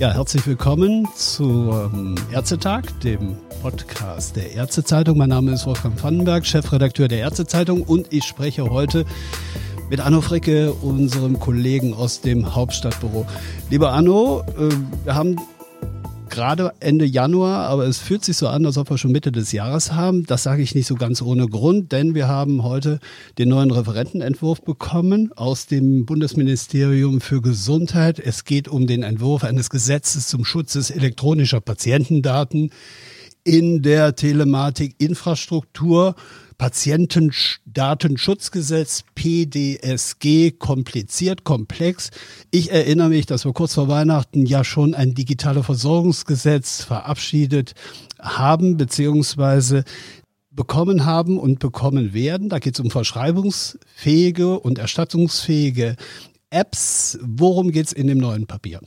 [0.00, 5.18] Ja, herzlich willkommen zum Ärztetag, dem Podcast der Ärztezeitung.
[5.18, 9.04] Mein Name ist Wolfgang Pfannenberg, Chefredakteur der Ärztezeitung und ich spreche heute
[9.90, 13.26] mit Anno Fricke, unserem Kollegen aus dem Hauptstadtbüro.
[13.68, 14.74] Lieber Anno, äh,
[15.04, 15.36] wir haben
[16.30, 19.52] gerade Ende Januar, aber es fühlt sich so an, als ob wir schon Mitte des
[19.52, 20.24] Jahres haben.
[20.24, 23.00] Das sage ich nicht so ganz ohne Grund, denn wir haben heute
[23.38, 28.18] den neuen Referentenentwurf bekommen aus dem Bundesministerium für Gesundheit.
[28.18, 32.70] Es geht um den Entwurf eines Gesetzes zum Schutz elektronischer Patientendaten
[33.50, 36.14] in der Telematik-Infrastruktur.
[36.56, 42.10] Patientendatenschutzgesetz PDSG kompliziert, komplex.
[42.52, 47.72] Ich erinnere mich, dass wir kurz vor Weihnachten ja schon ein digitale Versorgungsgesetz verabschiedet
[48.20, 49.82] haben, beziehungsweise
[50.52, 52.50] bekommen haben und bekommen werden.
[52.50, 55.96] Da geht es um verschreibungsfähige und erstattungsfähige
[56.50, 57.18] Apps.
[57.20, 58.78] Worum geht es in dem neuen Papier?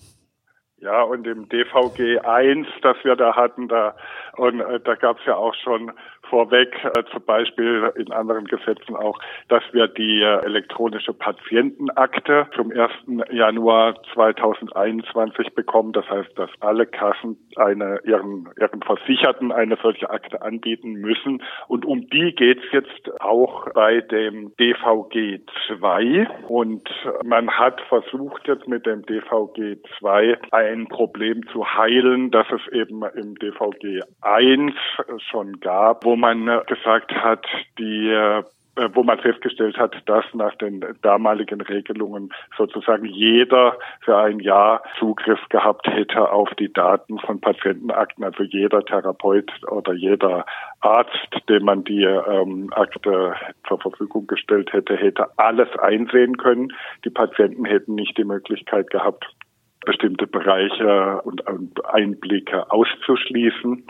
[0.83, 3.95] Ja, und im DVG 1, das wir da hatten, da
[4.35, 5.93] und äh, da gab es ja auch schon
[6.33, 12.71] vorweg, äh, zum Beispiel in anderen Gesetzen auch, dass wir die äh, elektronische Patientenakte zum
[12.71, 12.91] 1.
[13.31, 15.93] Januar 2021 bekommen.
[15.93, 21.43] Das heißt, dass alle Kassen eine, ihren, ihren Versicherten eine solche Akte anbieten müssen.
[21.67, 26.27] Und um die geht's jetzt auch bei dem DVG 2.
[26.47, 26.89] Und
[27.23, 33.03] man hat versucht jetzt mit dem DVG 2 ein Problem zu heilen, das es eben
[33.15, 34.73] im DVG 1
[35.29, 37.45] schon gab, wo man äh, gesagt hat,
[37.77, 38.09] die
[38.75, 44.81] äh, wo man festgestellt hat, dass nach den damaligen Regelungen sozusagen jeder für ein Jahr
[44.97, 50.47] Zugriff gehabt hätte auf die Daten von Patientenakten, also jeder Therapeut oder jeder
[50.79, 53.35] Arzt, dem man die ähm, Akte
[53.67, 56.73] zur Verfügung gestellt hätte, hätte alles einsehen können.
[57.05, 59.27] Die Patienten hätten nicht die Möglichkeit gehabt,
[59.85, 61.43] bestimmte Bereiche und
[61.85, 63.85] Einblicke auszuschließen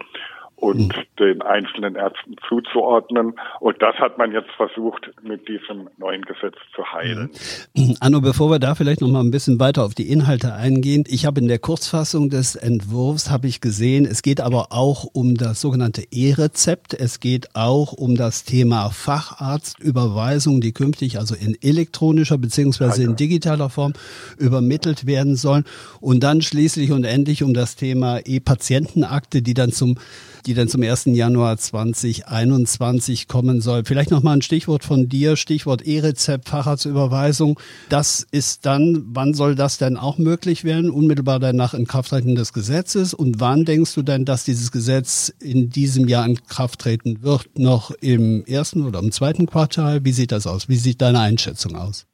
[0.63, 1.03] und mhm.
[1.19, 3.34] den einzelnen Ärzten zuzuordnen.
[3.59, 7.31] Und das hat man jetzt versucht, mit diesem neuen Gesetz zu heilen.
[7.75, 7.97] Mhm.
[8.00, 11.25] Anno, bevor wir da vielleicht noch mal ein bisschen weiter auf die Inhalte eingehen, ich
[11.25, 15.59] habe in der Kurzfassung des Entwurfs habe ich gesehen, es geht aber auch um das
[15.59, 16.94] sogenannte E-Rezept.
[16.94, 23.69] Es geht auch um das Thema Facharztüberweisung, die künftig also in elektronischer beziehungsweise in digitaler
[23.69, 23.91] Form
[24.38, 25.66] übermittelt werden sollen.
[26.00, 29.97] Und dann schließlich und endlich um das Thema E-Patientenakte, die dann zum
[30.45, 31.06] die dann zum 1.
[31.06, 33.84] Januar 2021 kommen soll.
[33.86, 37.59] Vielleicht noch mal ein Stichwort von dir, Stichwort E-Rezept, Facharztüberweisung.
[37.90, 40.90] Das ist dann, wann soll das denn auch möglich werden?
[40.92, 43.13] Unmittelbar danach in Kraft treten des Gesetzes.
[43.13, 47.47] Und wann denkst du denn, dass dieses Gesetz in diesem Jahr in Kraft treten wird?
[47.58, 50.06] Noch im ersten oder im zweiten Quartal?
[50.06, 50.69] Wie sieht das aus?
[50.69, 52.08] Wie sieht deine Einschätzung aus?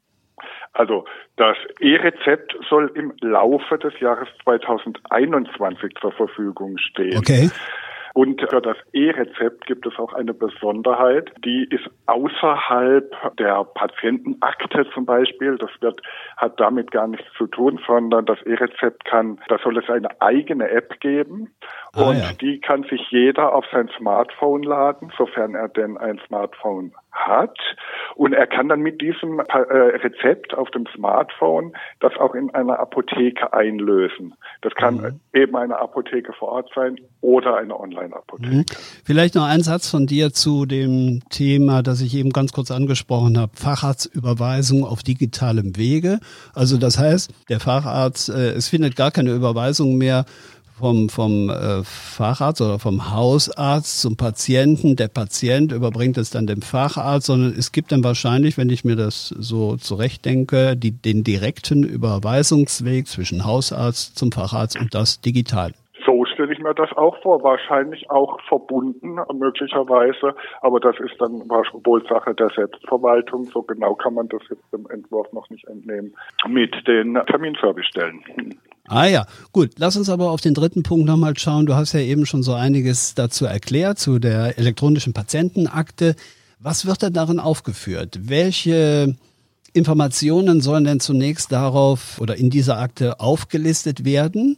[0.73, 1.05] Also
[1.39, 7.17] das E-Rezept soll im Laufe des Jahres 2021 zur Verfügung stehen.
[7.17, 7.49] Okay.
[8.19, 15.06] Und für das E-Rezept gibt es auch eine Besonderheit, die ist außerhalb der Patientenakte zum
[15.06, 15.57] Beispiel.
[15.57, 16.02] Das wird,
[16.35, 20.69] hat damit gar nichts zu tun, sondern das E-Rezept kann, da soll es eine eigene
[20.69, 21.52] App geben.
[21.94, 22.31] Ah, und ja.
[22.39, 27.57] die kann sich jeder auf sein Smartphone laden, sofern er denn ein Smartphone hat.
[28.16, 32.79] Und er kann dann mit diesem äh, Rezept auf dem Smartphone das auch in einer
[32.79, 34.35] Apotheke einlösen.
[34.61, 35.19] Das kann mhm.
[35.33, 38.55] eben eine Apotheke vor Ort sein oder eine Online-Apotheke.
[38.55, 38.66] Mhm.
[39.03, 43.38] Vielleicht noch ein Satz von dir zu dem Thema, das ich eben ganz kurz angesprochen
[43.38, 46.19] habe, Facharztüberweisung auf digitalem Wege.
[46.53, 50.25] Also das heißt, der Facharzt, äh, es findet gar keine Überweisung mehr
[50.79, 54.95] vom, vom äh, Facharzt oder vom Hausarzt zum Patienten.
[54.95, 58.95] Der Patient überbringt es dann dem Facharzt, sondern es gibt dann wahrscheinlich, wenn ich mir
[58.95, 65.73] das so zurechtdenke, die, den direkten Überweisungsweg zwischen Hausarzt zum Facharzt und das digital.
[66.06, 71.47] So stelle ich mir das auch vor, wahrscheinlich auch verbunden möglicherweise, aber das ist dann
[71.84, 73.46] wohl Sache der Selbstverwaltung.
[73.46, 76.16] So genau kann man das jetzt im Entwurf noch nicht entnehmen
[76.47, 78.23] mit den Terminservicestellen.
[78.90, 79.74] Ah ja, gut.
[79.78, 81.68] Lass uns aber auf den dritten Punkt nochmal schauen.
[81.68, 86.16] Du hast ja eben schon so einiges dazu erklärt, zu der elektronischen Patientenakte.
[86.59, 88.20] Was wird denn darin aufgeführt?
[88.24, 89.16] Welche
[89.74, 94.58] Informationen sollen denn zunächst darauf oder in dieser Akte aufgelistet werden?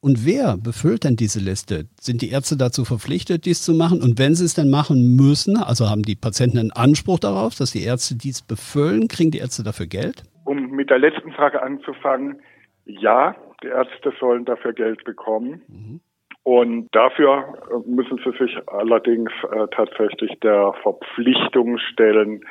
[0.00, 1.86] Und wer befüllt denn diese Liste?
[2.00, 4.02] Sind die Ärzte dazu verpflichtet, dies zu machen?
[4.02, 7.70] Und wenn sie es denn machen müssen, also haben die Patienten einen Anspruch darauf, dass
[7.70, 10.24] die Ärzte dies befüllen, kriegen die Ärzte dafür Geld?
[10.44, 12.40] Um mit der letzten Frage anzufangen,
[12.84, 15.62] ja, die Ärzte sollen dafür Geld bekommen.
[15.68, 16.00] Mhm.
[16.42, 17.54] Und dafür
[17.86, 22.44] müssen sie sich allerdings äh, tatsächlich der Verpflichtung stellen,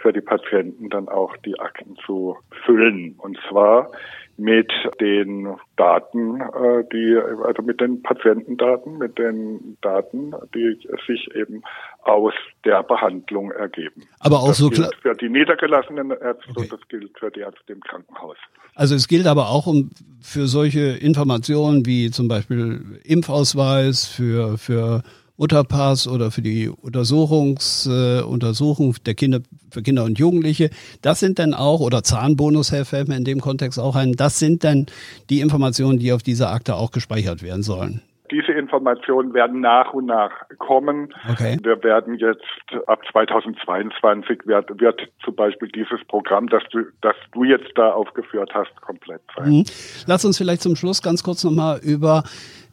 [0.00, 3.16] für die Patienten dann auch die Akten zu füllen.
[3.18, 3.90] Und zwar
[4.36, 11.62] mit den Daten, äh, die, also mit den Patientendaten, mit den Daten, die sich eben
[12.02, 12.32] aus
[12.64, 14.02] der Behandlung ergeben.
[14.20, 16.60] Aber auch das so gilt für die niedergelassenen Ärzte okay.
[16.60, 18.36] und das gilt für die Ärzte im Krankenhaus.
[18.74, 25.02] Also es gilt aber auch um für solche Informationen wie zum Beispiel Impfausweis, für, für
[25.40, 30.68] Mutterpass oder für die Untersuchungs, äh, Untersuchung der Kinder, für Kinder und Jugendliche.
[31.00, 34.38] Das sind dann auch, oder Zahnbonus, Herr Fällt mir in dem Kontext auch ein, das
[34.38, 34.86] sind dann
[35.30, 38.02] die Informationen, die auf dieser Akte auch gespeichert werden sollen.
[38.30, 41.12] Diese Informationen werden nach und nach kommen.
[41.30, 41.58] Okay.
[41.62, 42.44] Wir werden jetzt
[42.86, 48.52] ab 2022 wird, wird zum Beispiel dieses Programm, das du, das du jetzt da aufgeführt
[48.54, 49.50] hast, komplett sein.
[49.50, 49.64] Mhm.
[50.06, 52.22] Lass uns vielleicht zum Schluss ganz kurz nochmal über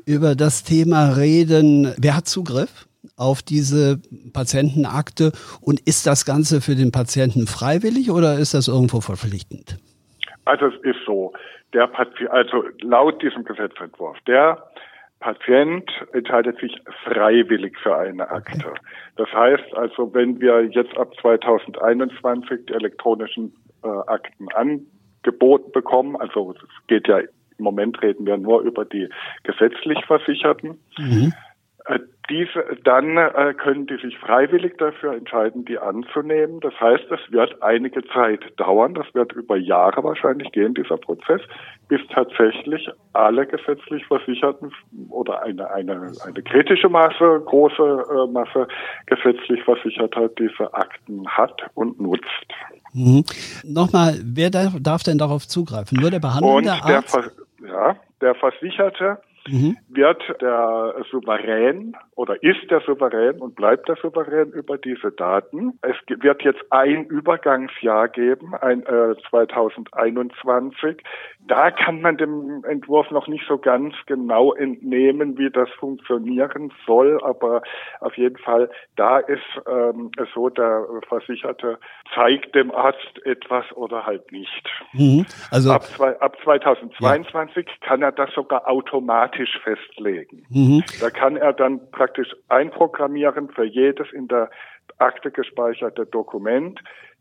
[0.08, 1.94] über das Thema reden.
[1.98, 2.88] Wer hat Zugriff
[3.18, 4.00] auf diese
[4.34, 5.32] Patientenakte
[5.62, 9.78] und ist das Ganze für den Patienten freiwillig oder ist das irgendwo verpflichtend?
[10.46, 11.34] Also es ist so,
[11.74, 14.64] der Patient, also laut diesem Gesetzentwurf, der
[15.20, 18.74] Patient entscheidet sich freiwillig für eine Akte.
[19.16, 26.54] Das heißt also, wenn wir jetzt ab 2021 die elektronischen äh, Akten angeboten bekommen, also
[26.54, 29.10] es geht ja im Moment reden wir nur über die
[29.44, 30.80] gesetzlich Versicherten.
[30.98, 31.34] Mhm.
[31.88, 32.00] Äh,
[32.30, 36.60] diese, dann äh, können die sich freiwillig dafür entscheiden, die anzunehmen.
[36.60, 41.40] Das heißt, es wird einige Zeit dauern, das wird über Jahre wahrscheinlich gehen, dieser Prozess,
[41.88, 44.74] bis tatsächlich alle gesetzlich Versicherten
[45.10, 48.68] oder eine, eine, eine kritische Masse, große äh, Masse
[49.06, 52.26] gesetzlich Versicherter diese Akten hat und nutzt.
[52.94, 53.24] Mhm.
[53.64, 55.98] Nochmal, wer darf, darf, denn darauf zugreifen?
[56.02, 57.16] Nur der behandelnde Arzt?
[57.16, 59.78] Der ja, der Versicherte mhm.
[59.90, 65.80] wird der Souverän oder ist der Souverän und bleibt der Souverän über diese Daten.
[65.82, 71.04] Es wird jetzt ein Übergangsjahr geben, ein äh, 2021.
[71.48, 77.20] Da kann man dem Entwurf noch nicht so ganz genau entnehmen, wie das funktionieren soll,
[77.24, 77.62] aber
[78.00, 81.78] auf jeden Fall, da ist ähm, so, der Versicherte
[82.14, 84.70] zeigt dem Arzt etwas oder halt nicht.
[84.94, 85.26] Mhm.
[85.52, 87.88] Also ab, zwei, ab 2022 ja.
[87.88, 90.46] kann er das sogar automatisch festlegen.
[90.50, 90.84] Mhm.
[91.00, 94.50] Da kann er dann praktisch einprogrammieren für jedes in der
[94.98, 96.80] Akte gespeicherte Dokument.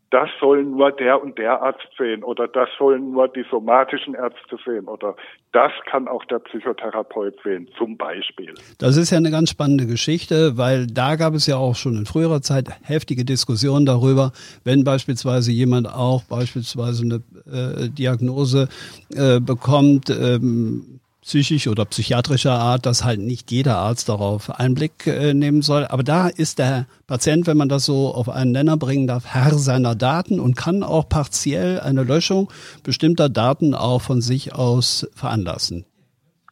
[0.09, 4.57] Das soll nur der und der Arzt sehen oder das sollen nur die somatischen Ärzte
[4.65, 5.17] sehen oder
[5.51, 8.53] das kann auch der Psychotherapeut sehen, zum Beispiel.
[8.77, 12.05] Das ist ja eine ganz spannende Geschichte, weil da gab es ja auch schon in
[12.05, 14.31] früherer Zeit heftige Diskussionen darüber,
[14.63, 17.15] wenn beispielsweise jemand auch beispielsweise eine
[17.53, 18.69] äh, Diagnose
[19.13, 25.33] äh, bekommt, ähm, psychisch oder psychiatrischer Art, dass halt nicht jeder Arzt darauf Einblick äh,
[25.33, 25.85] nehmen soll.
[25.85, 29.57] Aber da ist der Patient, wenn man das so auf einen Nenner bringen darf, Herr
[29.59, 32.49] seiner Daten und kann auch partiell eine Löschung
[32.83, 35.85] bestimmter Daten auch von sich aus veranlassen.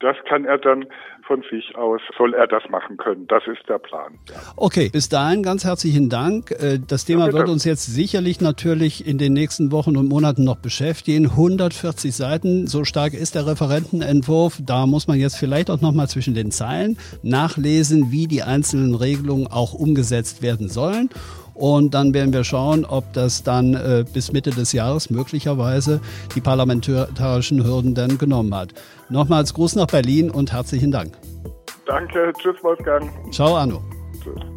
[0.01, 0.85] Das kann er dann
[1.25, 3.27] von sich aus soll er das machen können.
[3.27, 4.19] Das ist der Plan.
[4.29, 4.35] Ja.
[4.55, 6.51] Okay, bis dahin ganz herzlichen Dank.
[6.51, 10.43] Äh, das Thema ja, wird uns jetzt sicherlich natürlich in den nächsten Wochen und Monaten
[10.43, 11.25] noch beschäftigen.
[11.25, 14.59] 140 Seiten, so stark ist der Referentenentwurf.
[14.63, 18.95] Da muss man jetzt vielleicht auch noch mal zwischen den Zeilen nachlesen, wie die einzelnen
[18.95, 21.09] Regelungen auch umgesetzt werden sollen.
[21.55, 26.01] Und dann werden wir schauen, ob das dann äh, bis Mitte des Jahres möglicherweise
[26.35, 28.73] die parlamentarischen Hürden dann genommen hat.
[29.09, 31.17] Nochmals Gruß nach Berlin und herzlichen Dank.
[31.85, 33.09] Danke, tschüss Wolfgang.
[33.31, 33.81] Ciao Arno.
[34.21, 34.54] Tschüss.